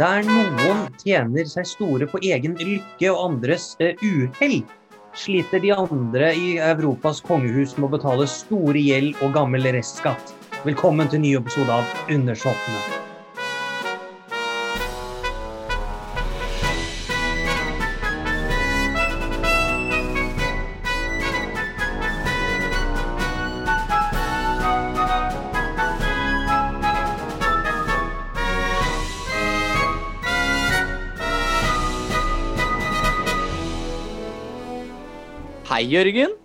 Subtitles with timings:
[0.00, 4.62] Der noen tjener seg store på egen lykke og andres eh, uhell,
[5.12, 10.32] sliter de andre i Europas kongehus med å betale store gjeld og gammel restskatt.
[10.64, 13.01] Velkommen til ny episode av Undersåttene.
[35.82, 36.36] Hei, Jørgen.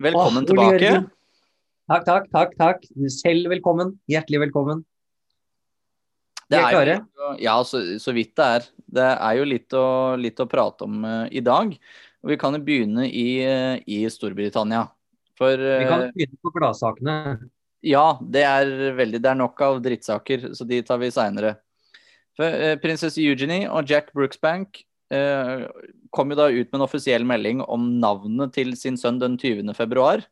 [0.00, 0.78] Velkommen Åh, tilbake.
[0.80, 1.02] Jørgen.
[1.92, 2.52] Takk, takk, takk.
[2.56, 2.86] takk.
[3.12, 3.90] Selv velkommen.
[4.08, 4.78] Hjertelig velkommen.
[6.48, 8.64] Det er jo, ja, så, så vidt det er.
[8.96, 9.84] Det er jo litt å,
[10.16, 11.74] litt å prate om uh, i dag.
[12.24, 14.86] Og vi kan jo begynne i, uh, i Storbritannia.
[15.36, 17.18] For Vi kan eh, begynne på gladsakene.
[17.92, 21.58] ja, det er veldig Det er nok av drittsaker, så de tar vi seinere.
[22.40, 24.80] Prinsesse Eugenie og Jack Brooksbank
[26.14, 29.74] kom jo da ut med en offisiell melding om navnet til sin sønn den 20.
[29.76, 30.24] februar.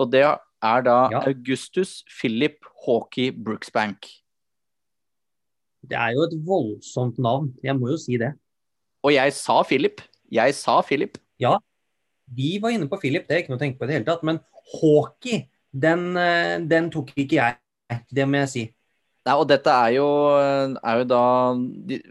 [0.00, 1.22] Og det er da Ja.
[1.26, 4.06] Augustus Philip Hawkey Brooksbank.
[5.86, 8.34] Det er jo et voldsomt navn, jeg må jo si det.
[9.02, 10.02] Og jeg sa Philip.
[10.30, 11.18] Jeg sa Philip.
[11.40, 11.58] Ja,
[12.32, 14.06] Vi var inne på Philip, det er ikke noe å tenke på i det hele
[14.06, 14.22] tatt.
[14.22, 14.38] Men
[14.76, 17.56] Hawkey, den, eh, den tok ikke jeg.
[18.14, 18.74] Det må jeg si.
[19.28, 20.06] Nei, og dette er jo,
[20.80, 21.24] er jo da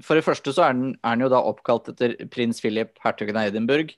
[0.05, 3.39] For det første så er den, er den jo da oppkalt etter prins Philip, hertugen
[3.39, 3.95] av Edinburgh.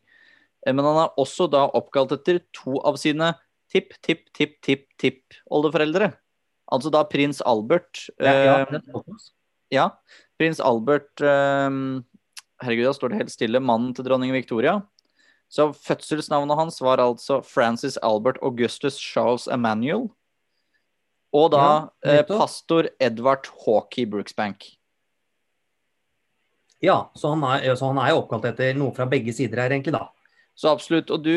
[0.65, 3.33] Eh, Men han er også da oppkalt etter to av sine
[3.71, 6.11] tipp-tipp-tipp-tipp-tipp-oldeforeldre.
[6.71, 8.79] Altså da prins Albert Ja, ja, eh.
[9.71, 9.89] Ja,
[10.39, 11.69] prins Albert eh,
[12.61, 13.59] Herregud, da står det helt stille.
[13.59, 14.81] Mannen til dronning Victoria.
[15.51, 20.07] Så fødselsnavnet hans var altså Francis Albert Augustus Charles Emmanuel.
[21.31, 24.67] Og da Ja, eh, pastor Edvard Hawkey Brooksbank.
[26.81, 29.73] Ja, så han, er, så han er jo oppkalt etter noe fra begge sider her,
[29.75, 30.07] egentlig, da.
[30.57, 31.11] Så absolutt.
[31.13, 31.33] Og du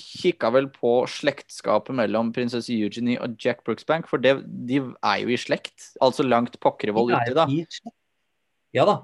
[0.00, 4.36] kikka vel på slektskapet mellom prinsesse Eugenie og Jack Brooksbank, for det,
[4.68, 5.90] de er jo i slekt.
[6.04, 7.94] Altså langt Pokkervoll er uti, da.
[8.76, 9.00] Ja da.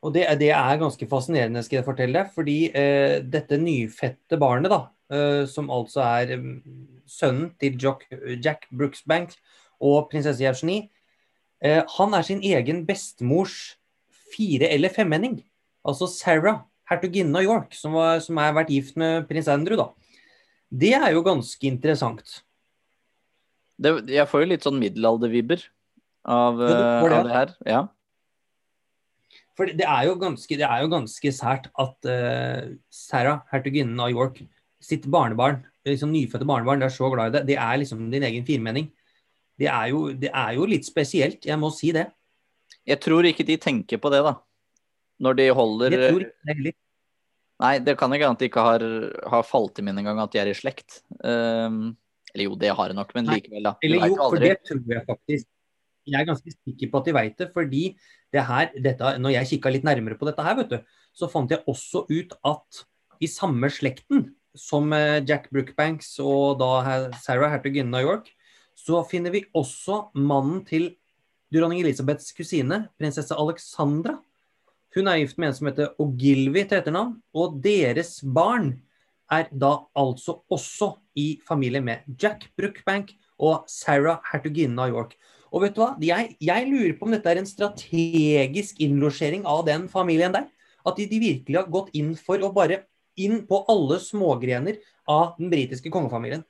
[0.00, 2.30] Og det, det er ganske fascinerende, skal jeg fortelle deg.
[2.32, 4.80] Fordi eh, dette nyfødte barnet, da,
[5.12, 6.54] eh, som altså er mm,
[7.10, 8.06] sønnen til Jack,
[8.40, 9.36] Jack Brooksbank
[9.80, 10.88] og prinsesse Eugenie,
[11.64, 13.76] eh, han er sin egen bestemors
[14.32, 15.40] fire- eller femmenning.
[15.84, 19.90] Altså Sarah, hertuginnen av York, som, var, som er vært gift med prins Andrew, da.
[20.70, 22.40] Det er jo ganske interessant.
[23.80, 25.62] Det, jeg får jo litt sånn middelaldervibber
[26.28, 27.56] av, Ja, eh, det, av det her.
[27.66, 27.80] Ja.
[29.60, 34.08] For det er jo ganske, det er jo ganske sært at uh, Sarah, hertuginnen av
[34.08, 34.38] York,
[34.80, 37.42] sitt barnebarn, liksom nyfødte barnebarn, det er så glad i det.
[37.50, 38.88] Det er liksom din egen firmenning.
[39.60, 42.06] Det er, jo, det er jo litt spesielt, jeg må si det.
[42.88, 44.38] Jeg tror ikke de tenker på det, da.
[45.20, 46.78] Når de holder Jeg tror ikke det heller.
[47.60, 48.86] Nei, det kan ikke hende at de ikke har,
[49.34, 51.02] har falt i minne engang at de er i slekt.
[51.20, 51.98] Um,
[52.32, 53.76] eller jo, det har de nok, men likevel, da.
[53.76, 55.48] Du Eller jo, for det tror jeg faktisk.
[56.08, 57.84] Jeg er ganske sikker på at de vet det, fordi
[58.32, 60.78] det her, dette, når jeg kikka litt nærmere på dette her, vet du,
[61.16, 62.84] så fant jeg også ut at
[63.20, 68.30] i samme slekten som eh, Jack Brookbanks og da Sarah, hertuginnen av York,
[68.78, 70.94] så finner vi også mannen til
[71.52, 74.16] dronning Elisabeths kusine, prinsesse Alexandra.
[74.94, 78.72] Hun er gift med en som heter Ogilvy til etternavn, og deres barn
[79.30, 85.14] er da altså også i familie med Jack Brookbank og Sarah, hertuginnen av York.
[85.50, 85.92] Og vet du hva?
[86.04, 90.46] Jeg, jeg lurer på om dette er en strategisk innlosjering av den familien der.
[90.86, 92.84] At de, de virkelig har gått inn for å bare
[93.20, 94.78] inn på alle smågrener
[95.10, 96.44] av den britiske kongefamilien.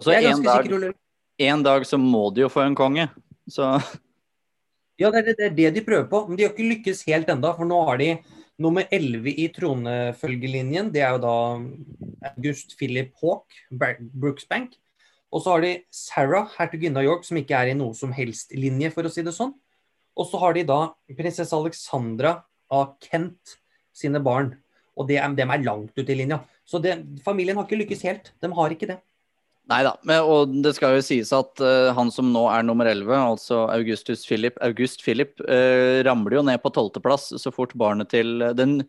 [0.00, 0.92] Så jeg er ganske dag, sikker, Ole.
[1.50, 3.08] en dag så må de jo få en konge.
[3.50, 3.66] Så
[4.98, 7.28] Ja, det er, det er det de prøver på, men de har ikke lykkes helt
[7.30, 8.12] enda, for nå har de
[8.58, 11.34] nummer 11 i tronefølgelinjen, Det er jo da
[12.32, 14.72] August Philip Hawke, Ber- Brooksbank.
[15.28, 18.54] Og så har de Sarah, hertuginne av York, som ikke er i noe som helst
[18.56, 19.52] linje, for å si det sånn.
[20.18, 20.80] Og så har de da
[21.18, 22.38] prinsesse Alexandra
[22.72, 23.58] av Kent
[23.96, 24.54] sine barn.
[24.98, 26.40] Og det er, dem er langt ute i linja.
[26.68, 28.32] Så det, familien har ikke lykkes helt.
[28.42, 28.98] De har ikke det.
[29.68, 29.92] Nei da.
[30.24, 34.24] Og det skal jo sies at uh, han som nå er nummer 11, altså Augustus
[34.26, 38.80] Philip, August Philip, uh, ramler jo ned på tolvteplass så fort barnet til uh, den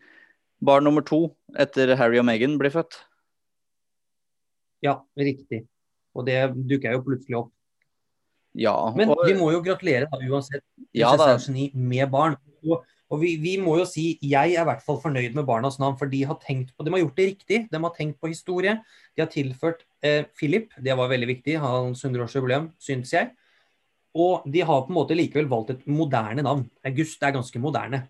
[0.64, 1.26] barn nummer to
[1.60, 2.96] etter Harry og Meghan blir født.
[4.80, 5.66] Ja, riktig.
[6.16, 6.38] Og det
[6.70, 7.50] dukker jo plutselig opp.
[8.58, 10.64] Ja, Men vi må jo gratulere da, uansett.
[10.96, 11.36] ja da.
[11.74, 12.34] med barn.
[12.66, 15.78] Og, og vi, vi må jo si, jeg er i hvert fall fornøyd med barnas
[15.82, 17.60] navn, for de har tenkt på, de har gjort det riktig.
[17.70, 18.76] De har tenkt på historie.
[19.14, 23.30] De har tilført eh, Philip, det var veldig viktig, hans 100-årsjubileum, syns jeg.
[24.18, 26.64] Og de har på en måte likevel valgt et moderne navn.
[26.86, 28.08] August er ganske moderne.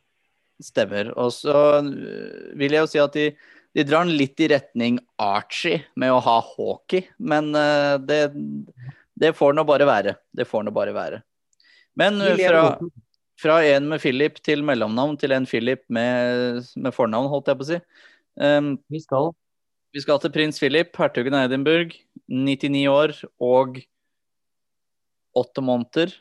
[0.61, 1.13] Stemmer.
[1.21, 3.31] Og så øh, vil jeg jo si at de,
[3.77, 8.23] de drar den litt i retning Archie med å ha hockey, men øh, det,
[9.21, 10.17] det får nå bare være.
[10.35, 11.21] Det får nå bare være.
[11.99, 12.65] Men fra,
[13.41, 17.67] fra en med Philip til mellomnavn til en Philip med, med fornavn, holdt jeg på
[17.67, 17.81] å si.
[18.41, 19.33] Um, Vi skal
[19.91, 21.97] vi skal til prins Philip, hertugen av Edinburgh,
[22.31, 23.81] 99 år og
[25.35, 26.13] åtte måneder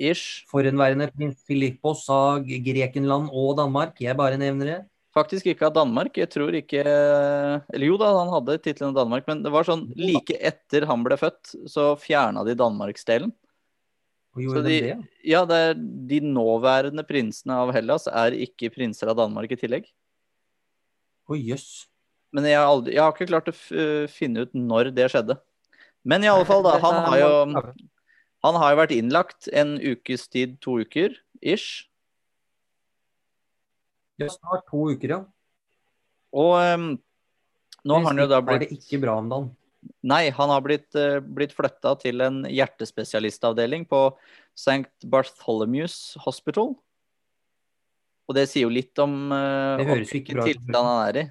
[0.00, 0.46] ish.
[0.48, 4.00] forhenværende prins Filippos av Grekenland og Danmark.
[4.00, 4.78] Jeg bare nevner det.
[5.18, 6.14] Faktisk ikke av Danmark.
[6.20, 9.88] Jeg tror ikke Eller jo da, han hadde tittelen av Danmark, men det var sånn
[9.98, 13.34] like etter han ble født, så fjerna de Danmarksdelen.
[14.38, 14.96] Så de, de det?
[15.26, 15.78] ja, det er,
[16.10, 19.88] de nåværende prinsene av Hellas er ikke prinser av Danmark i tillegg.
[21.28, 21.88] Å jøss.
[22.36, 23.56] Men jeg har, aldri, jeg har ikke klart å
[24.12, 25.38] finne ut når det skjedde.
[26.08, 26.76] Men i alle fall, da.
[26.82, 27.62] Han har jo,
[28.46, 31.87] han har jo vært innlagt en ukes tid, to uker ish.
[34.18, 35.20] Ja, snart to uker, ja.
[36.34, 36.90] Og um,
[37.86, 39.48] nå har han jo da Har det ikke bra om dagen.
[40.02, 44.02] Nei, han har blitt, uh, blitt flytta til en hjertespesialistavdeling på
[44.58, 44.90] St.
[45.06, 46.74] Bartholomew's Hospital.
[48.28, 51.24] Og det sier jo litt om, uh, om hvilken tilstand han er i.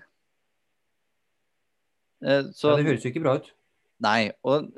[2.24, 3.52] Uh, så Ja, det høres jo ikke bra ut.
[4.02, 4.32] Nei.
[4.48, 4.72] Og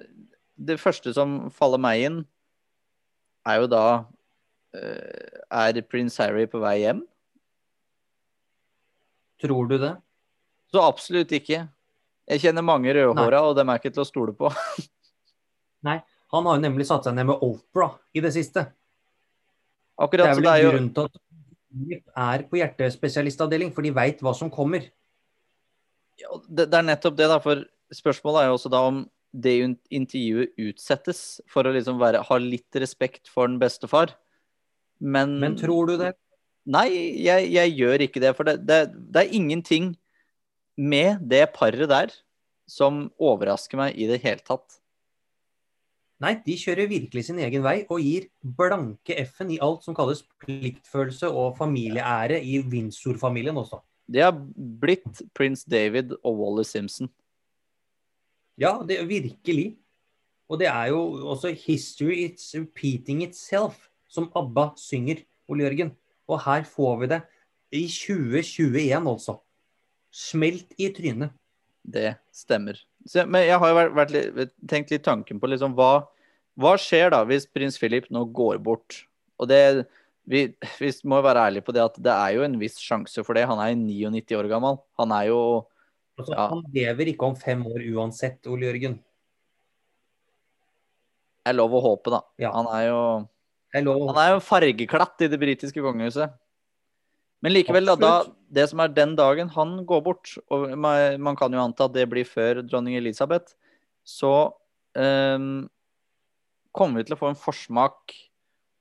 [0.59, 2.19] det første som faller meg inn,
[3.47, 3.85] er jo da
[4.75, 7.05] uh, Er prins Harry på vei hjem?
[9.41, 9.93] Tror du det?
[10.69, 11.63] Så absolutt ikke.
[12.29, 14.51] Jeg kjenner mange rødhåra, og dem er ikke til å stole på.
[15.87, 15.99] Nei.
[16.29, 18.67] Han har jo nemlig satt seg ned med Opera i det siste.
[19.99, 21.17] Det er vel det en jo grunn til at
[21.69, 24.85] Philip er på hjertespesialistavdeling, for de veit hva som kommer.
[26.19, 27.39] Ja, det, det er nettopp det, da.
[27.41, 27.63] For
[27.97, 29.55] spørsmålet er jo også da om det
[29.93, 34.15] intervjuet utsettes for å liksom være, ha litt respekt for den bestefar.
[34.99, 36.13] Men, Men tror du det?
[36.67, 36.87] Nei,
[37.23, 38.33] jeg, jeg gjør ikke det.
[38.37, 38.81] For det, det,
[39.13, 39.93] det er ingenting
[40.79, 42.13] med det paret der
[42.69, 44.79] som overrasker meg i det hele tatt.
[46.19, 50.25] Nei, de kjører virkelig sin egen vei og gir blanke F-en i alt som kalles
[50.43, 53.79] pliktfølelse og familieære i Windsor-familien også.
[54.09, 54.35] Det har
[54.81, 57.07] blitt prins David og Wally Simpson.
[58.59, 59.77] Ja, det er virkelig.
[60.49, 65.91] Og det er jo også 'History it's repeating itself', som ABBA synger, Ole Jørgen.
[66.29, 67.19] Og her får vi det
[67.75, 69.39] i 2021, altså.
[70.13, 71.33] Smelt i trynet.
[71.89, 72.79] Det stemmer.
[73.07, 76.03] Så, men jeg har jo vært, vært litt, tenkt litt tanken på liksom hva,
[76.59, 79.03] hva skjer da hvis prins Philip nå går bort?
[79.39, 79.61] Og det
[80.29, 80.43] vi,
[80.77, 83.47] vi må være ærlige på det at det er jo en viss sjanse for det.
[83.49, 84.81] Han er 99 år gammel.
[85.01, 85.41] Han er jo
[86.19, 86.49] Altså, Ja.
[86.51, 88.99] Han lever ikke om fem år uansett, Ole Jørgen.
[91.47, 92.19] er lov å håpe, da.
[92.37, 92.51] Ja.
[92.51, 92.99] Han er jo
[93.69, 94.07] Det er lov.
[94.11, 96.33] Han er jo fargeklatt i det britiske kongehuset.
[97.45, 98.13] Men likevel, da, da,
[98.51, 101.95] det som er den dagen han går bort, og man man kan jo anta at
[101.95, 103.55] det blir før dronning Elisabeth,
[104.03, 104.51] så
[104.97, 105.69] um,
[106.75, 108.15] kommer vi til å få en forsmak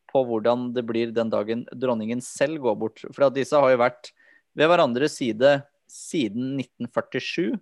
[0.09, 3.05] på hvordan det blir den dagen dronningen selv går bort.
[3.13, 4.11] For at disse har jo vært
[4.59, 5.59] ved hverandres side
[5.89, 7.59] siden 1947,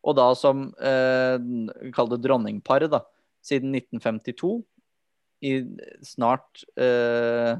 [0.00, 1.36] og da som eh,
[1.92, 3.02] Kall det dronningparet, da.
[3.44, 4.62] Siden 1952.
[5.40, 5.52] I
[6.04, 7.56] snart eh,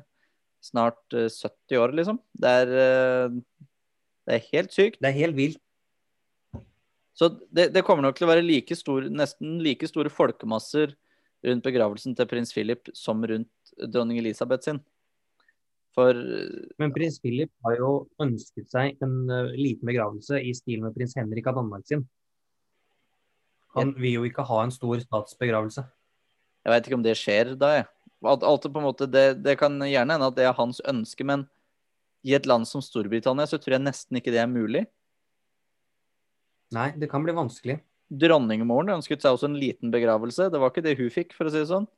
[0.61, 2.19] Snart eh, 70 år, liksom.
[2.37, 3.37] Det er, eh,
[4.29, 4.99] det er helt sykt.
[5.01, 5.61] Det er helt vilt.
[7.17, 10.93] Så det, det kommer nok til å være like stor, nesten like store folkemasser
[11.49, 14.83] rundt begravelsen til prins Philip som rundt dronning Elisabeth sin.
[15.97, 16.15] For
[16.79, 17.91] Men prins Philip har jo
[18.23, 22.05] ønsket seg en uh, liten begravelse i stil med prins Henrik av Danmark sin.
[23.75, 25.85] Han vil jo ikke ha en stor statsbegravelse.
[26.65, 27.89] Jeg veit ikke om det skjer da, jeg.
[28.21, 28.37] På
[28.69, 31.47] en måte, det, det kan gjerne hende at det er hans ønske, men
[32.27, 34.85] i et land som Storbritannia så tror jeg nesten ikke det er mulig.
[36.77, 37.81] Nei, det kan bli vanskelig.
[38.11, 40.51] Dronningmoren ønsket seg også en liten begravelse.
[40.53, 41.89] Det var ikke det hun fikk, for å si det sånn.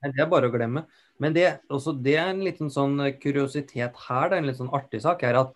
[0.00, 0.86] Nei, det er bare å glemme.
[1.20, 4.72] Men det, også, det er en liten sånn kuriositet her, det er en litt sånn
[4.76, 5.54] artig sak, er at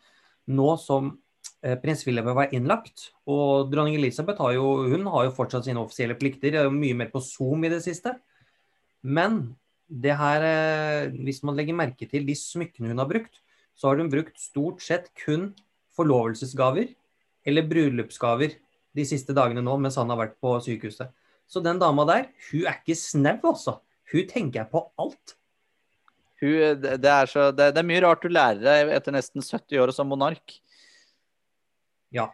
[0.52, 1.14] nå som
[1.80, 6.16] prins William var innlagt, og dronning Elisabeth har jo, hun har jo fortsatt sine offisielle
[6.18, 8.12] plikter, er jo mye mer på Zoom i det siste.
[9.04, 9.54] Men
[9.88, 13.40] det her, eh, hvis man legger merke til de smykkene hun har brukt,
[13.76, 15.52] så har hun brukt stort sett kun
[15.97, 16.94] forlovelsesgaver
[17.44, 18.56] eller bryllupsgaver
[18.94, 21.11] de siste dagene nå mens han har vært på sykehuset.
[21.47, 23.78] Så den dama der, hun er ikke snau, altså.
[24.12, 25.35] Hun tenker på alt.
[26.40, 29.83] Hun, det, er så, det, det er mye rart du lærer deg etter nesten 70
[29.83, 30.56] år som monark.
[32.14, 32.28] Ja.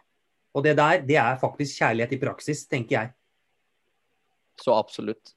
[0.55, 3.11] Og det der, det er faktisk kjærlighet i praksis, tenker jeg.
[4.61, 5.33] Så absolutt.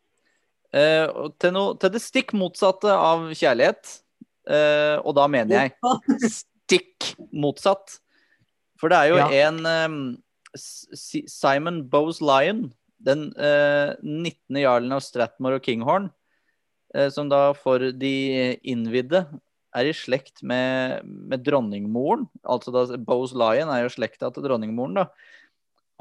[0.75, 1.07] Eh,
[1.39, 4.01] til, no, til det stikk motsatte av kjærlighet.
[4.51, 8.01] Eh, og da mener jeg stikk motsatt.
[8.81, 9.29] For det er jo Ja.
[9.47, 9.95] en eh,
[11.31, 12.67] Simon Bowes Lion,
[13.05, 14.59] den eh, 19.
[14.61, 16.11] jarlen av Stratmore og Kinghorn,
[16.95, 19.25] eh, som da for de innvidde
[19.75, 22.27] er i slekt med, med dronningmoren.
[22.47, 25.07] Altså da Bose Lion er jo slekta til dronningmoren, da.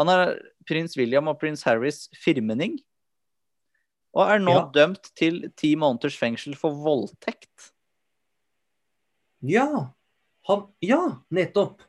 [0.02, 0.36] Han er
[0.70, 2.80] prins William og prins Harrys firmenning.
[4.14, 4.66] Og er nå Ja.
[4.74, 7.72] dømt til ti måneders fengsel for voldtekt.
[9.42, 9.68] Ja.
[10.48, 11.00] Han, ja,
[11.34, 11.82] nettopp.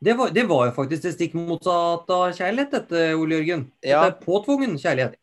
[0.00, 3.66] Det var, det var jo faktisk det stikk motsatte av kjærlighet, dette, Ole Jørgen.
[3.82, 4.04] Dette Ja.
[4.08, 5.16] er påtvungen kjærlighet.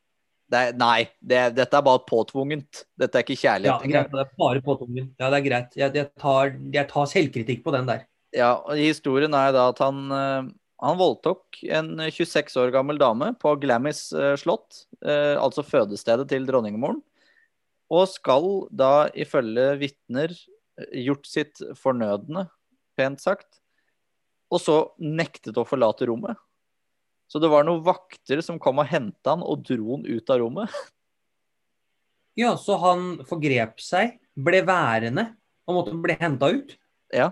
[0.48, 2.86] Det er, nei, det, dette er bare påtvungent.
[3.00, 3.82] Dette er ikke Ja, kjærlighet.
[3.92, 5.10] greit, det er bare påtvungent.
[5.20, 5.75] Ja, det er greit.
[5.75, 8.06] Jeg, jeg, tar, jeg tar selvkritikk på den der.
[8.36, 10.48] Ja, og Historien er da at han, eh,
[10.84, 16.48] han voldtok en 26 år gammel dame på Glamis eh, slott, eh, altså fødestedet til
[16.48, 17.01] dronningmoren,
[17.92, 20.32] og skal da ifølge vitner
[20.92, 22.46] gjort sitt fornødne,
[23.00, 23.60] pent sagt,
[24.54, 26.39] og så nektet å forlate rommet.
[27.27, 30.43] Så det var noen vakter som kom og henta han og dro han ut av
[30.43, 30.77] rommet.
[32.38, 35.24] Ja, så han forgrep seg, ble værende
[35.65, 36.75] og måtte bli henta ut.
[37.10, 37.31] Ja,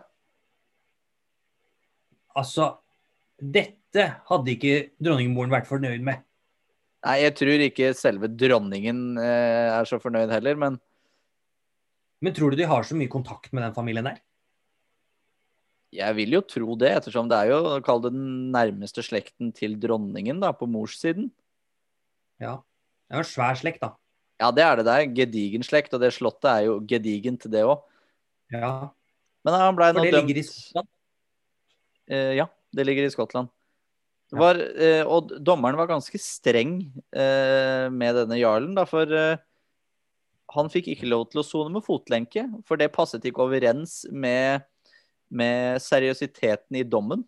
[2.36, 2.70] Altså,
[3.40, 6.24] dette hadde ikke dronningmoren vært fornøyd med.
[7.06, 10.80] Nei, jeg tror ikke selve dronningen eh, er så fornøyd heller, men
[12.24, 14.20] Men tror du de har så mye kontakt med den familien der?
[15.94, 19.78] Jeg vil jo tro det, ettersom det er jo kall det den nærmeste slekten til
[19.80, 21.30] dronningen da, på morssiden.
[22.42, 22.58] Ja.
[23.06, 23.92] Det er jo en svær slekt, da.
[24.42, 25.04] Ja, det er det der.
[25.16, 27.84] Gedigen slekt, og det slottet er jo gedigent, det òg.
[28.52, 28.90] Ja,
[29.46, 30.88] Men han blei For det ligger i Skottland.
[32.10, 33.50] Eh, ja, det ligger i Skottland.
[34.30, 34.42] Det Ja.
[34.42, 39.38] var, eh, og dommeren var ganske streng eh, med denne jarlen, da, for eh,
[40.56, 44.66] han fikk ikke lov til å sone med fotlenke, for det passet ikke overens med,
[45.36, 47.26] med seriøsiteten i dommen.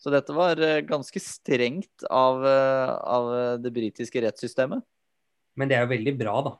[0.00, 3.30] Så dette var eh, ganske strengt av, eh, av
[3.62, 4.84] det britiske rettssystemet.
[5.54, 6.54] Men det er jo veldig bra, da.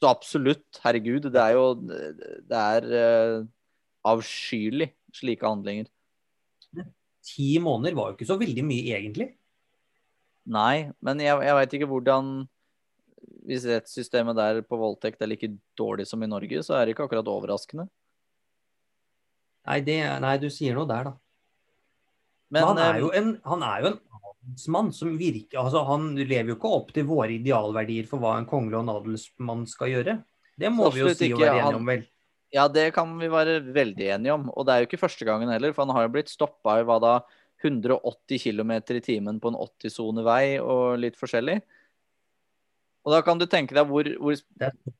[0.00, 3.34] Så absolutt, herregud, det er jo Det er eh,
[4.08, 5.90] avskyelig, slike handlinger.
[7.30, 9.28] Ti måneder var jo ikke så veldig mye, egentlig.
[10.50, 12.30] Nei, men jeg, jeg veit ikke hvordan
[13.46, 17.06] Hvis rettssystemet der på voldtekt er like dårlig som i Norge, så er det ikke
[17.06, 17.86] akkurat overraskende.
[19.70, 21.16] Nei, det, nei du sier noe der, da.
[22.50, 26.08] Men, han er eh, jo en, han er jo en adelsmann som virker altså Han
[26.18, 29.92] lever jo ikke opp til våre idealverdier for hva en kongelig og en adelsmann skal
[29.92, 30.16] gjøre.
[30.58, 32.08] Det må vi jo si og være enige om, vel.
[32.50, 34.48] Ja, det kan vi være veldig enige om.
[34.50, 36.86] Og det er jo ikke første gangen heller, for han har jo blitt stoppa i
[36.88, 37.14] hva da
[37.62, 41.60] 180 km i timen på en 80-sone vei og litt forskjellig.
[43.06, 44.40] Og da kan du tenke deg hvor, hvor,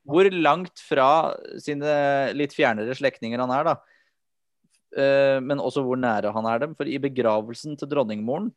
[0.09, 1.09] hvor langt fra
[1.61, 1.91] sine
[2.37, 3.75] litt fjernere slektninger han er, da.
[4.97, 6.75] Eh, men også hvor nære han er dem.
[6.79, 8.51] For i begravelsen til dronningmoren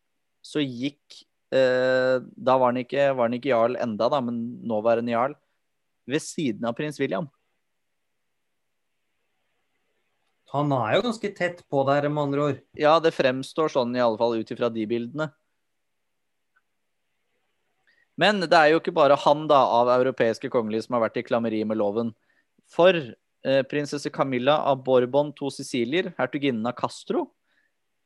[0.44, 1.22] så gikk
[1.54, 5.38] eh, Da var han, ikke, var han ikke jarl enda, da, men nåværende jarl.
[6.10, 7.30] Ved siden av prins William.
[10.54, 12.58] han er jo ganske tett på der, med andre ord.
[12.78, 15.32] Ja, det fremstår sånn i alle fall ut ifra de bildene.
[18.22, 21.26] Men det er jo ikke bare han da av europeiske kongelige som har vært i
[21.26, 22.12] klammeri med loven.
[22.70, 22.94] For
[23.68, 27.26] prinsesse Camilla av Borbon to Sicilier, hertuginnen av Castro,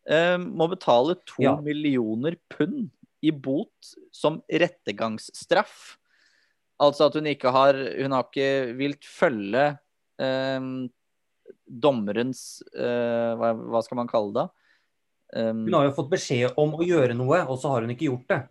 [0.09, 1.55] eh, må betale to Ja.
[1.61, 2.89] millioner pund
[3.21, 5.97] i bot som rettergangsstraff.
[6.79, 9.79] Altså at hun ikke har Hun har ikke vilt følge
[10.19, 10.59] eh,
[11.67, 14.47] dommerens eh, hva, hva skal man kalle det?
[15.35, 18.07] Um, Hun har jo fått beskjed om å gjøre noe, og så har hun ikke
[18.07, 18.41] gjort det.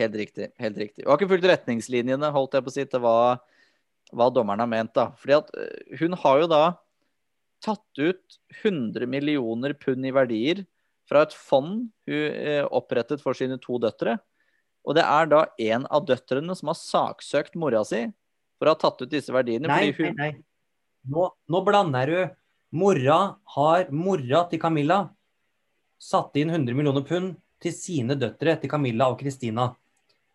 [0.00, 0.46] Helt riktig.
[0.56, 1.04] helt riktig.
[1.04, 3.40] Hun har ikke fulgt retningslinjene holdt jeg på å si, Det hva,
[4.16, 4.92] hva dommeren har ment.
[4.94, 5.10] da.
[5.20, 6.64] Fordi at eh, Hun har jo da
[7.64, 10.64] tatt ut 100 millioner pund i verdier
[11.08, 14.16] fra et fond hun eh, opprettet for sine to døtre.
[14.86, 18.06] Og det er da en av døtrene som har saksøkt mora si
[18.56, 19.68] for å ha tatt ut disse verdiene.
[19.68, 20.44] Nei, fordi nei, nei.
[21.10, 22.20] Nå, nå blander du.
[22.76, 23.20] Mora
[23.56, 25.02] har Mora til Camilla
[26.00, 29.70] satt inn 100 millioner pund til sine døtre, til Camilla og Christina.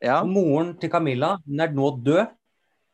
[0.04, 2.34] Ja, moren til Camilla hun er nå død,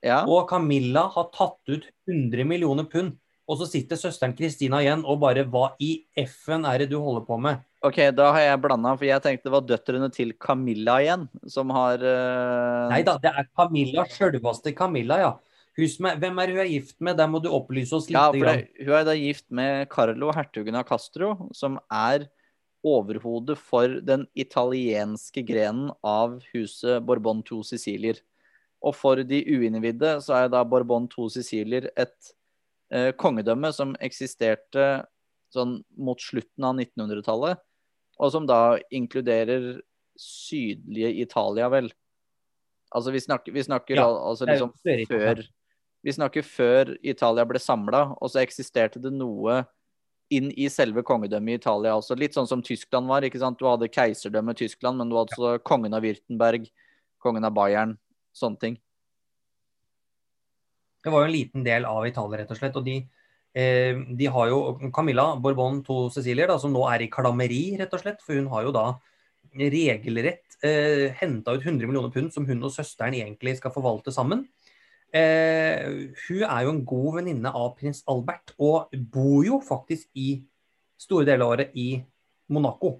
[0.05, 0.21] ja.
[0.25, 3.17] og Camilla har tatt ut 100 millioner pund.
[3.49, 7.25] Og så sitter søsteren Christina igjen og bare Hva i F-en er det du holder
[7.27, 7.63] på med?
[7.83, 11.71] OK, da har jeg blanda, for jeg tenkte det var døtrene til Camilla igjen som
[11.73, 12.91] har uh...
[12.91, 15.31] Nei da, det er Camilla, sjølveste Camilla, ja.
[15.81, 17.15] Er, hvem er hun er gift med?
[17.17, 18.19] Der må du opplyse oss litt.
[18.19, 22.27] Ja, for det, hun er da gift med Carlo, hertugen av Castro, som er
[22.85, 28.19] overhodet for den italienske grenen av huset Borbon to Sicilier.
[28.81, 32.31] Og for de uinnvidde så er da Borbon to Sicilier et
[32.93, 35.03] eh, kongedømme som eksisterte
[35.53, 37.59] sånn mot slutten av 1900-tallet,
[38.21, 39.81] og som da inkluderer
[40.19, 41.89] sydlige Italia, vel.
[42.91, 45.43] Altså vi snakker, vi snakker Ja, altså liksom før
[46.01, 49.61] Vi snakker før Italia ble samla, og så eksisterte det noe
[50.33, 52.15] inn i selve kongedømmet i Italia også.
[52.17, 53.21] Litt sånn som Tyskland var.
[53.21, 53.59] ikke sant?
[53.59, 56.65] Du hadde keiserdømmet Tyskland, men du hadde også kongen av Wirtenberg,
[57.21, 57.97] kongen av Bayern,
[58.33, 58.77] sånne ting.
[61.01, 62.75] Det var jo en liten del av Italia, rett og slett.
[62.77, 62.97] Og de,
[63.57, 64.59] eh, de har jo
[64.93, 68.21] Camilla Bourbon to Cecilier, da, som nå er i klammeri, rett og slett.
[68.21, 68.85] For hun har jo da
[69.57, 74.45] regelrett eh, henta ut 100 millioner pund som hun og søsteren egentlig skal forvalte sammen.
[75.11, 80.37] Eh, hun er jo en god venninne av prins Albert, og bor jo faktisk i
[81.01, 81.89] store deler av året i
[82.53, 82.99] Monaco.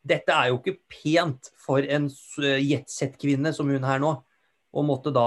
[0.00, 4.14] Dette er jo ikke pent for en s- jetset-kvinne som hun her nå,
[4.70, 5.26] å måtte da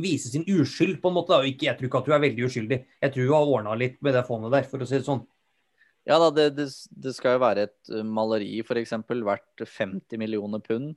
[0.00, 1.34] vise sin uskyld, på en måte.
[1.34, 1.44] da.
[1.46, 2.80] Ikke, jeg tror ikke at hun er veldig uskyldig.
[3.02, 5.22] Jeg tror hun har ordna litt med det fondet der, for å si det sånn.
[6.08, 6.66] Ja da, det, det,
[7.04, 8.94] det skal jo være et uh, maleri f.eks.
[9.10, 10.94] verdt 50 millioner pund.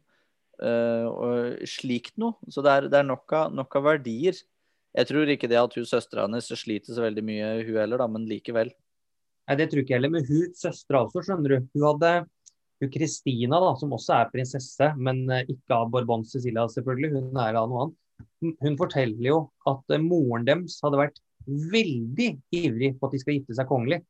[0.63, 2.37] uh, og slikt noe.
[2.47, 4.37] Så det er, det er nok, av, nok av verdier.
[4.93, 8.07] Jeg tror ikke det at hun søstera hennes sliter så veldig mye, hun heller, da,
[8.07, 8.71] men likevel.
[9.49, 10.13] Nei, det tror ikke jeg heller.
[10.13, 11.69] Men hun søstera også, skjønner du.
[11.73, 12.11] Hun hadde
[12.83, 17.11] hun Kristina, da, som også er prinsesse, men eh, ikke av Bourbon Cecilia, selvfølgelig.
[17.15, 17.99] Hun er av noe annet.
[18.63, 19.37] Hun- forteller jo
[19.69, 24.03] at eh, moren deres hadde vært veldig ivrig på at de skal gifte seg kongelig.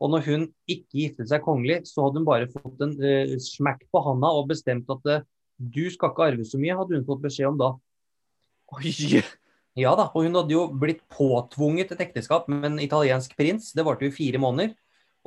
[0.00, 3.82] Og når hun ikke giftet seg kongelig, så hadde hun bare fått en uh, smekk
[3.92, 5.26] på handa og bestemt at uh,
[5.60, 7.74] du skal ikke arve så mye, hadde hun fått beskjed om da.
[8.78, 8.94] Oi!
[9.78, 13.70] Ja da, og hun hadde jo blitt påtvunget et ekteskap med en italiensk prins.
[13.76, 14.72] Det varte jo fire måneder.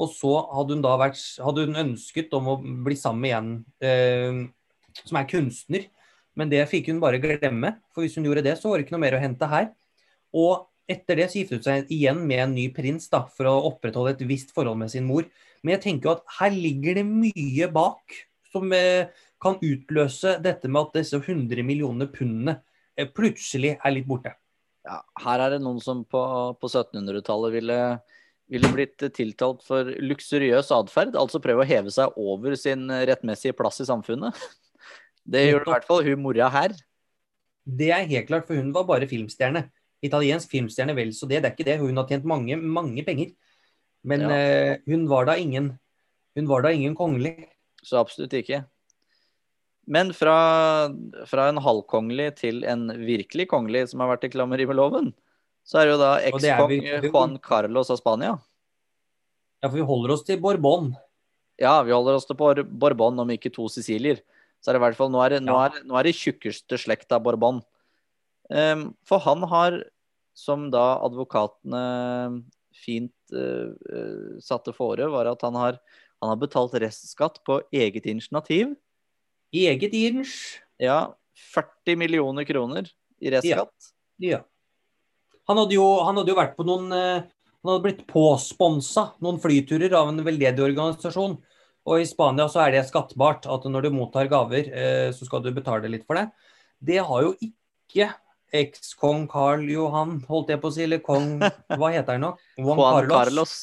[0.02, 3.52] Og så hadde hun da vært, hadde hun ønsket om å bli sammen igjen,
[3.84, 4.40] eh,
[5.04, 5.88] som er kunstner.
[6.38, 8.96] Men det fikk hun bare glemme, for hvis hun gjorde det, så var det ikke
[8.96, 9.70] noe mer å hente her.
[10.34, 13.56] Og etter det så giftet hun seg igjen med en ny prins da, for å
[13.70, 15.28] opprettholde et visst forhold med sin mor.
[15.62, 18.18] Men jeg tenker jo at her ligger det mye bak
[18.54, 19.10] som eh,
[19.42, 22.58] kan utløse dette med at disse 100 millioner pundene
[22.98, 24.36] eh, plutselig er litt borte.
[24.84, 26.22] Ja, her er det noen som på,
[26.60, 27.80] på 1700-tallet ville,
[28.54, 31.18] ville blitt tiltalt for luksuriøs atferd.
[31.20, 34.38] Altså prøve å heve seg over sin rettmessige plass i samfunnet.
[35.24, 36.74] Det gjør i hvert fall hun mora her.
[37.64, 39.70] Det er helt klart, for hun var bare filmstjerne.
[40.04, 41.40] Italiensk filmstjerne, vel så det.
[41.40, 41.78] Det er ikke det.
[41.80, 43.32] Hun har tjent mange, mange penger.
[44.04, 44.28] Men Ja.
[44.36, 45.80] uh, hun var da ingen
[46.36, 47.48] Hun var da ingen kongelig.
[47.86, 48.66] Så absolutt ikke.
[49.86, 50.90] Men fra,
[51.30, 55.14] fra en halvkongelig til en virkelig kongelig som har vært i klammeri med loven,
[55.64, 56.74] så er det jo da ekskong
[57.08, 58.36] Juan Carlos av Spania.
[59.64, 60.92] Ja, for vi holder oss til Bourbon.
[61.62, 64.20] Ja, vi holder oss til Bourbon, om ikke to Sicilier.
[64.60, 66.80] Så er det i hvert fall Nå er det, nå er, nå er det tjukkeste
[66.80, 67.62] slekta Bourbon.
[68.52, 69.80] Um, for han har,
[70.36, 71.84] som da advokatene
[72.76, 75.80] fint uh, uh, satte fore, var at han har,
[76.20, 78.76] han har betalt restskatt på eget initiativ.
[79.56, 80.58] Eget inch?
[80.82, 81.14] Ja,
[81.56, 82.90] 40 millioner kroner
[83.24, 83.94] i restskatt.
[84.20, 84.44] Ja.
[85.50, 87.24] Han hadde jo, han hadde jo vært på noen eh,
[87.64, 91.38] Han hadde blitt påsponsa noen flyturer av en veldedig organisasjon.
[91.88, 95.44] Og i Spania så er det skattbart at når du mottar gaver, eh, så skal
[95.44, 96.30] du betale litt for det.
[96.84, 98.10] Det har jo ikke
[98.54, 101.40] ekskong Carl Johan, holdt jeg på å si, eller kong
[101.80, 102.34] Hva heter han nå?
[102.60, 103.56] Juan Juan Carlos.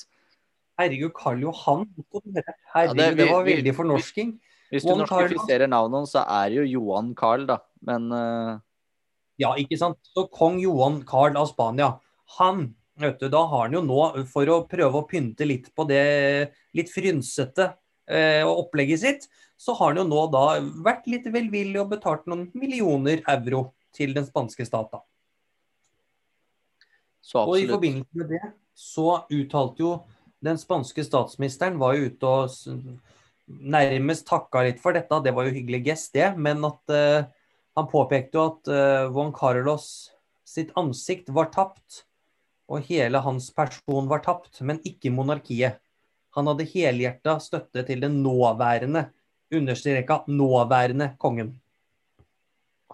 [0.81, 1.85] Herregud, Carl Johan.
[2.33, 2.43] Ja,
[2.75, 4.33] Herregud, det- det, vi- var veldig fornorsking.
[4.71, 7.57] Hvis du Juan norskifiserer navnet hans, så er det jo Johan Carl, da.
[7.85, 8.59] Men eh,
[9.41, 9.99] Ja, ikke sant.
[10.13, 11.95] Så kong Johan Carl av Spania,
[12.39, 15.87] han vet du, Da har han jo nå, for å prøve å pynte litt på
[15.89, 17.71] det litt frynsete
[18.11, 19.29] eh, opplegget sitt,
[19.61, 20.45] så har han jo nå da
[20.85, 24.93] vært litt velvillig og betalt noen millioner euro til den spanske stat.
[24.93, 25.01] da.
[27.21, 28.43] så Og i forbindelse med det
[28.77, 29.95] så uttalte jo
[30.41, 33.01] den spanske statsministeren var jo ute og
[33.51, 35.21] nærmest takka litt for dette.
[35.25, 36.31] Det var jo hyggelig gest, det.
[36.41, 37.29] Men at eh,
[37.81, 40.11] han påpekte jo at uh, Juan Carlos
[40.45, 42.05] sitt ansikt var tapt.
[42.71, 45.81] Og hele hans person var tapt, men ikke monarkiet.
[46.37, 49.09] Han hadde helhjerta støtte til den nåværende,
[49.51, 51.57] understreka nåværende kongen.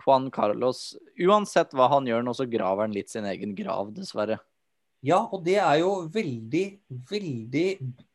[0.01, 4.39] Juan Carlos Uansett hva han gjør nå, så graver han litt sin egen grav, dessverre.
[5.05, 6.65] Ja, og det er jo veldig,
[7.11, 7.69] veldig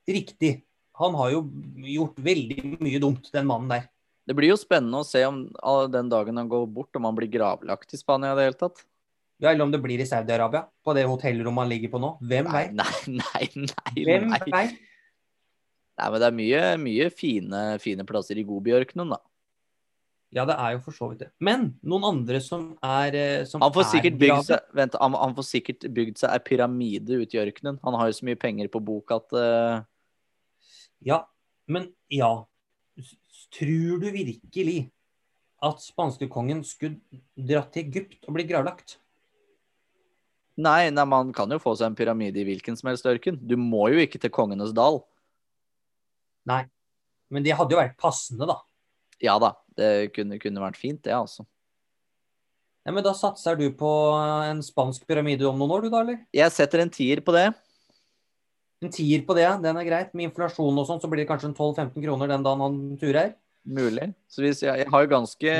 [0.09, 0.53] riktig.
[1.01, 1.43] Han har jo
[1.85, 3.89] gjort veldig mye dumt, den mannen der.
[4.27, 7.17] Det blir jo spennende å se om ah, den dagen han går bort, om han
[7.17, 8.83] blir gravlagt i Spania i det hele tatt.
[9.41, 12.13] Ja, Eller om det blir i Saudi-Arabia, på det hotellrommet han ligger på nå.
[12.21, 12.75] Hvem Nei, veit?
[12.77, 13.65] nei, nei.
[13.65, 14.39] nei, Hvem nei.
[14.45, 14.79] veit?
[15.97, 19.19] nei men det er mye, mye fine, fine plasser i Gobiørkenen, da.
[20.31, 21.29] Ja, det er jo for så vidt det.
[21.43, 25.17] Men noen andre som er eh, som Han får er sikkert bygd seg, vent, han,
[25.19, 27.81] han får sikkert bygd seg ei pyramide ute i ørkenen.
[27.83, 29.81] Han har jo så mye penger på bok at uh...
[31.03, 31.25] Ja,
[31.67, 32.31] men ja.
[33.51, 34.79] Tror du virkelig
[35.61, 38.97] at spanskekongen skulle dratt til Egypt og blitt gravlagt?
[40.61, 43.37] Nei, nei, man kan jo få seg en pyramide i hvilken som helst ørken.
[43.39, 45.01] Du må jo ikke til Kongenes dal.
[46.49, 46.65] Nei.
[47.31, 48.59] Men det hadde jo vært passende, da.
[49.23, 51.45] Ja da, det kunne, kunne vært fint, det, altså.
[52.81, 56.23] Ja, men da satser du på en spansk pyramide om noen år, du da, eller?
[56.35, 57.51] Jeg setter en tier på det.
[58.81, 60.13] En tier på det, den er greit.
[60.17, 63.35] Med inflasjon og sånn, så blir det kanskje en 12-15 kroner den dagen han turer.
[63.61, 64.07] Mulig.
[64.31, 65.51] Så hvis jeg, jeg har jo ganske,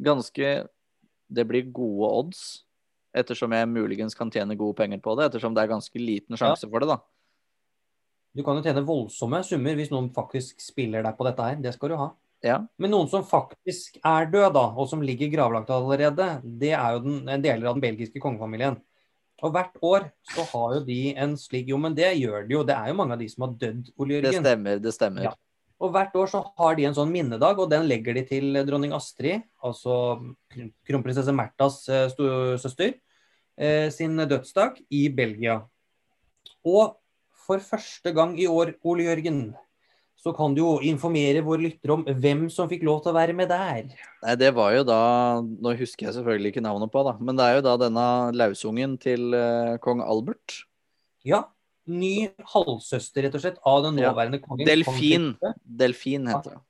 [0.00, 0.52] ganske
[1.26, 2.40] Det blir gode odds,
[3.16, 5.26] ettersom jeg muligens kan tjene gode penger på det.
[5.30, 7.00] Ettersom det er ganske liten sjanse for det, da.
[8.36, 11.58] Du kan jo tjene voldsomme summer hvis noen faktisk spiller deg på dette her.
[11.64, 12.10] Det skal du ha.
[12.44, 12.60] Ja.
[12.78, 17.02] Men noen som faktisk er død, da, og som ligger gravlagt allerede, det er jo
[17.06, 18.76] den, en deler av den belgiske kongefamilien.
[19.44, 22.62] Og hvert år så har jo de en slik Jo, men det gjør de jo.
[22.64, 24.32] Det er jo mange av de som har dødd, Ole Jørgen.
[24.32, 25.26] Det stemmer, det stemmer.
[25.28, 25.32] Ja.
[25.76, 28.94] Og hvert år så har de en sånn minnedag, og den legger de til dronning
[28.96, 29.96] Astrid, altså
[30.88, 32.06] kronprinsesse Märthas eh,
[32.62, 32.94] søster,
[33.60, 35.58] eh, sin dødsdag i Belgia.
[36.64, 36.96] Og
[37.46, 39.50] for første gang i år, Ole Jørgen,
[40.16, 43.34] så kan du jo informere våre lyttere om hvem som fikk lov til å være
[43.36, 43.90] med der.
[44.24, 45.00] Nei, det var jo da
[45.44, 47.12] Nå husker jeg selvfølgelig ikke navnet på, da.
[47.20, 50.62] Men det er jo da denne lausungen til uh, kong Albert.
[51.26, 51.44] Ja,
[51.86, 54.10] ny halvsøster, rett og slett, av den Ja.
[54.10, 54.66] nåværende kongen.
[54.66, 55.28] Delfin.
[55.36, 55.54] kongeprinse.
[55.84, 56.64] Delfin heter det.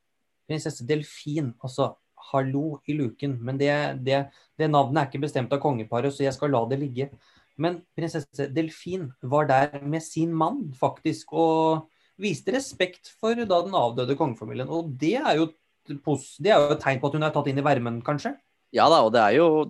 [0.50, 1.54] Prinsesse Delfin.
[1.64, 1.94] Altså,
[2.32, 3.38] hallo i luken.
[3.42, 3.72] Men det,
[4.04, 4.26] det,
[4.58, 7.10] det navnet er ikke bestemt av kongeparet, så jeg skal la det ligge.
[7.56, 11.86] Men prinsesse Delfin var der med sin mann, faktisk, og
[12.20, 14.70] viste respekt for da den avdøde kongefamilien.
[14.72, 15.50] Og det er jo
[15.86, 18.32] det er jo et tegn på at hun er tatt inn i varmen, kanskje?
[18.74, 19.68] Ja da, og det er jo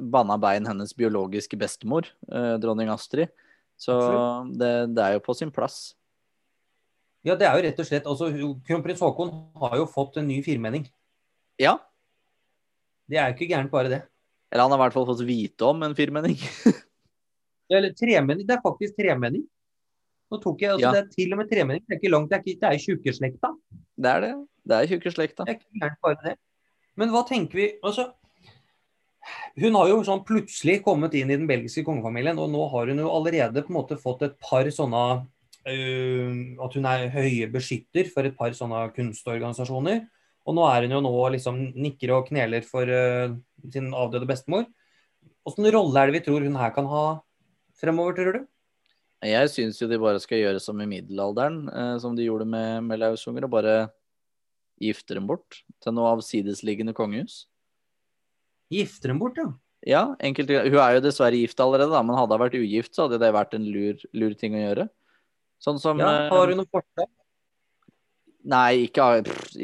[0.00, 3.28] banna bein hennes biologiske bestemor, eh, dronning Astrid.
[3.80, 3.96] Så
[4.60, 5.94] det, det er jo på sin plass.
[7.24, 8.30] Ja, det er jo rett og slett altså,
[8.64, 10.86] Kronprins Haakon har jo fått en ny firmenning.
[11.60, 11.76] Ja.
[13.10, 14.02] Det er jo ikke gærent, bare det.
[14.50, 16.38] Eller han har i hvert fall fått vite om en firmenning.
[17.72, 18.46] Eller tremenning.
[18.48, 19.44] Det er faktisk tremenning.
[20.30, 20.92] Nå tok jeg, altså, Ja.
[20.94, 21.82] Det er til og med tremenning.
[21.86, 23.50] Det er ikke langt, det er, ikke, det er tjukkeslekta.
[23.98, 24.32] Det er det.
[24.70, 25.44] Det er tjukkeslekta.
[25.46, 26.36] Det er ikke gærent bare det.
[27.00, 28.10] Men hva tenker vi altså,
[29.60, 33.02] Hun har jo sånn plutselig kommet inn i den belgiske kongefamilien, og nå har hun
[33.02, 35.02] jo allerede på en måte fått et par sånne
[35.68, 40.06] øh, At hun er høye beskytter for et par sånne kunstorganisasjoner.
[40.48, 43.36] Og nå er hun jo nå liksom nikker og kneler for øh,
[43.72, 44.64] sin avdøde bestemor.
[45.44, 47.04] Hvilken rolle er det vi tror hun her kan ha
[47.80, 48.48] fremover, tror du?
[49.20, 52.86] Jeg syns jo de bare skal gjøre som i middelalderen, eh, som de gjorde med,
[52.88, 53.74] med lausunger, og bare
[54.80, 57.42] gifte dem bort til noe avsidesliggende kongehus.
[58.72, 59.50] Gifter dem bort, ja.
[59.84, 63.06] Ja, enkelte, Hun er jo dessverre gift allerede, da, men hadde hun vært ugift, så
[63.06, 64.88] hadde det vært en lur, lur ting å gjøre.
[65.60, 66.08] Sånn som ja.
[66.08, 67.12] eh, Har hun noe forslag?
[68.50, 69.06] Nei, ikke,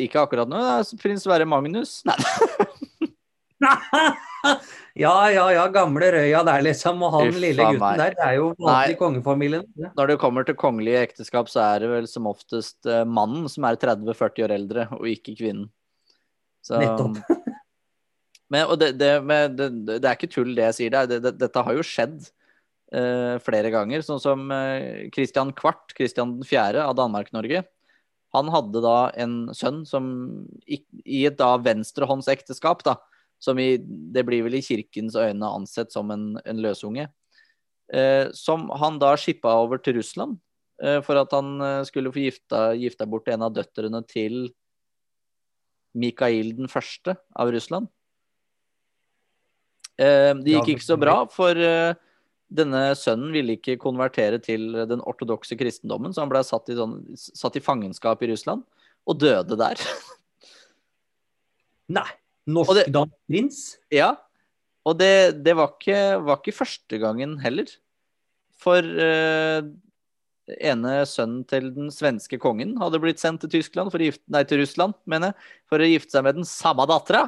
[0.04, 0.60] ikke akkurat nå.
[1.00, 2.02] Prins Sverre Magnus.
[2.04, 2.16] Nei.
[5.04, 5.64] ja, ja, ja.
[5.74, 7.02] Gamle Røya der, liksom.
[7.06, 8.00] Og han Uffa lille gutten meg.
[8.00, 8.16] der.
[8.18, 9.66] Det er jo vanlig i kongefamilien.
[9.82, 9.90] Ja.
[9.98, 13.68] Når det kommer til kongelige ekteskap, så er det vel som oftest eh, mannen som
[13.68, 15.68] er 30-40 år eldre, og ikke kvinnen.
[16.66, 17.20] Så, Nettopp.
[18.52, 21.08] Men, og det, det, med, det, det er ikke tull, det jeg sier der.
[21.10, 22.28] Det, det, dette har jo skjedd
[22.94, 24.04] uh, flere ganger.
[24.06, 26.78] Sånn som uh, Christian Kvart, Christian 4.
[26.84, 27.64] av Danmark-Norge.
[28.36, 30.06] Han hadde da en sønn som
[30.66, 32.98] i, i et da venstrehåndsekteskap, da,
[33.46, 37.08] som i, det blir vel i kirkens øyne ansett som en, en løsunge,
[37.94, 40.38] eh, som han da skippa over til Russland
[40.82, 44.48] eh, for at han eh, skulle få gifta, gifta bort en av døtrene til
[45.96, 47.88] Mikael den første av Russland.
[49.96, 51.94] Eh, det gikk ikke så bra, for eh,
[52.52, 57.00] denne sønnen ville ikke konvertere til den ortodokse kristendommen, så han ble satt i, sånn,
[57.16, 58.66] satt i fangenskap i Russland,
[59.06, 59.80] og døde der.
[61.96, 62.08] Nei.
[62.46, 63.58] Og det- Norsk-dansk prins?
[63.90, 64.12] ja,
[64.86, 67.66] og det, det var, ikke, var ikke første gangen heller.
[68.62, 69.62] For eh,
[70.62, 74.44] ene sønnen til den svenske kongen hadde blitt sendt til Tyskland, for å gifte, nei,
[74.46, 77.24] til Russland, mener jeg, for å gifte seg med den samme dattera.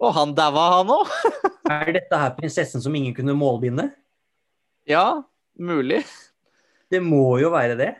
[0.00, 1.10] Og han daua, han òg.
[1.70, 3.90] Er dette her prinsessen som ingen kunne målbinde?
[4.88, 5.22] Ja,
[5.58, 6.00] mulig.
[6.90, 7.90] Det må jo være det.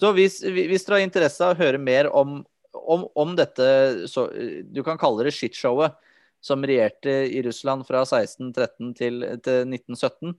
[0.00, 2.38] Så hvis, hvis dere har interesse av å høre mer om,
[2.74, 3.64] om, om dette
[4.10, 4.26] så,
[4.68, 5.96] Du kan kalle det shitshowet
[6.44, 10.36] som regjerte i Russland fra 1613 til, til 1917,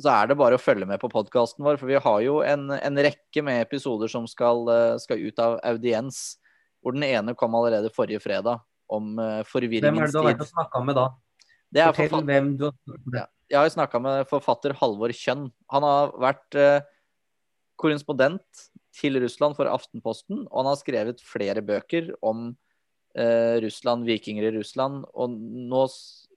[0.00, 1.76] så er det bare å følge med på podkasten vår.
[1.80, 5.58] For vi har jo en, en rekke med episoder som skal, eh, skal ut av
[5.68, 6.22] audiens.
[6.82, 8.64] Hvor den ene kom allerede forrige fredag.
[8.92, 11.06] om uh, Hvem er det du har vært og snakka med da?
[11.72, 13.16] Det er Fortell forfatter, hvem du har med.
[13.16, 13.24] Ja.
[13.50, 15.46] jeg har snakka med forfatter Halvor Kjønn.
[15.72, 16.84] Han har vært eh,
[17.80, 22.52] korrespondent til Russland for Aftenposten, og han har skrevet flere bøker om
[23.18, 25.02] eh, Russland, vikinger i Russland.
[25.14, 25.86] Og nå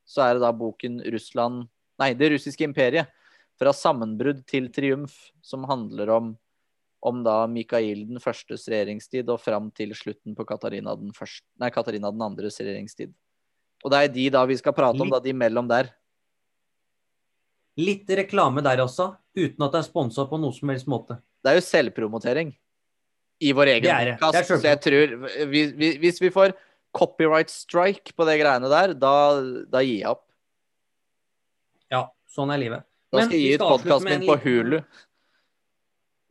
[0.07, 1.67] så er det da boken Russland
[1.97, 3.09] Nei, Det russiske imperiet.
[3.57, 6.27] Fra sammenbrudd til triumf, som handler om,
[7.01, 11.71] om da Mikael den førstes regjeringstid og fram til slutten på Katarina den, første, nei,
[11.73, 13.15] Katarina den andres regjeringstid.
[13.81, 15.89] Og det er de da vi skal prate om, da, de mellom der.
[17.81, 21.17] Litt reklame der også, uten at det er sponsa på noe som helst måte.
[21.43, 22.55] Det er jo selvpromotering
[23.45, 23.85] i vår egen
[24.39, 25.11] er så jeg tror
[25.51, 26.55] hvis, hvis- hvis vi får
[26.97, 29.13] copyright strike på det greiene der, da,
[29.69, 30.23] da gir jeg opp.
[31.91, 32.83] Ja, sånn er livet.
[33.11, 34.79] Da Men skal jeg gi ut podkasten min på Hulu.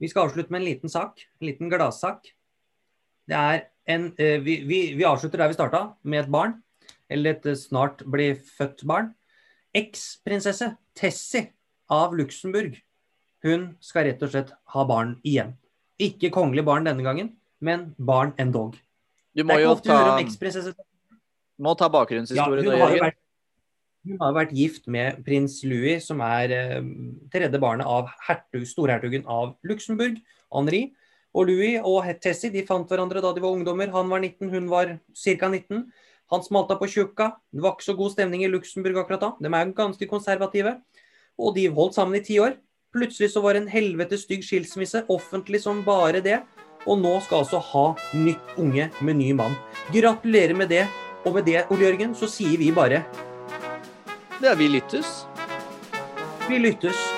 [0.02, 1.22] Vi skal avslutte med en liten sak.
[1.40, 2.26] En liten gladsak.
[3.26, 6.58] Det er en eh, vi, vi, vi avslutter der vi starta, med et barn.
[7.08, 9.14] Eller et eh, snart blir født barn.
[9.76, 11.52] Eksprinsesse Tessie
[11.92, 12.76] av Luxembourg.
[13.46, 15.54] Hun skal rett og slett ha barn igjen.
[16.02, 17.30] Ikke kongelig barn denne gangen,
[17.62, 18.74] men barn endog.
[19.36, 20.18] Du må jo ta, om
[21.62, 21.88] må ta
[22.36, 23.12] Ja, hun,
[24.06, 26.88] hun har vært gift med prins Louis, som er eh,
[27.32, 30.18] tredje barnet av hertug, storhertugen av Luxembourg,
[30.52, 30.82] Henri.
[31.36, 33.92] Og Louis og Tessie de fant hverandre da de var ungdommer.
[33.92, 35.50] Han var 19, hun var ca.
[35.52, 35.86] 19.
[36.32, 37.32] Han smalta på tjukka.
[37.52, 39.32] Det var ikke så god stemning i Luxembourg akkurat da.
[39.40, 40.78] De er ganske konservative.
[41.36, 42.56] Og de holdt sammen i ti år.
[42.96, 46.38] Plutselig så var det en helvete stygg skilsmisse, offentlig som bare det.
[46.86, 47.82] Og nå skal altså ha
[48.16, 49.58] nytt unge med ny mann.
[49.92, 50.86] Gratulerer med det.
[51.26, 53.02] Og med det, Ole Jørgen, så sier vi bare
[54.40, 55.26] Det er Vi lyttes.
[56.48, 57.15] vi lyttes.